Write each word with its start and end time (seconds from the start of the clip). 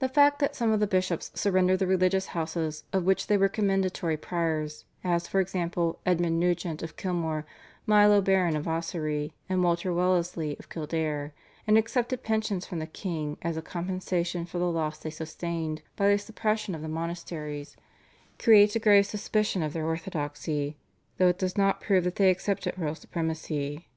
The 0.00 0.10
fact 0.10 0.40
that 0.40 0.54
some 0.54 0.72
of 0.72 0.80
the 0.80 0.86
bishops 0.86 1.30
surrendered 1.32 1.78
the 1.78 1.86
religious 1.86 2.26
houses 2.36 2.84
of 2.92 3.04
which 3.04 3.28
they 3.28 3.38
were 3.38 3.48
commendatory 3.48 4.18
priors, 4.18 4.84
as 5.02 5.26
for 5.26 5.40
example, 5.40 5.98
Edmund 6.04 6.38
Nugent 6.38 6.82
of 6.82 6.98
Kilmore, 6.98 7.46
Milo 7.86 8.20
Baron 8.20 8.56
of 8.56 8.68
Ossory, 8.68 9.32
and 9.48 9.64
Walter 9.64 9.90
Wellesley 9.90 10.54
of 10.58 10.68
Kildare, 10.68 11.32
and 11.66 11.78
accepted 11.78 12.22
pensions 12.22 12.66
from 12.66 12.78
the 12.78 12.86
king 12.86 13.38
as 13.40 13.56
a 13.56 13.62
compensation 13.62 14.44
for 14.44 14.58
the 14.58 14.70
loss 14.70 14.98
they 14.98 15.08
sustained 15.08 15.80
by 15.96 16.08
the 16.08 16.18
suppression 16.18 16.74
of 16.74 16.82
the 16.82 16.86
monasteries, 16.86 17.74
creates 18.38 18.76
a 18.76 18.78
grave 18.78 19.06
suspicion 19.06 19.62
of 19.62 19.72
their 19.72 19.86
orthodoxy, 19.86 20.76
though 21.16 21.28
it 21.28 21.38
does 21.38 21.56
not 21.56 21.80
prove 21.80 22.04
that 22.04 22.16
they 22.16 22.28
accepted 22.28 22.74
royal 22.78 22.94
supremacy. 22.94 23.88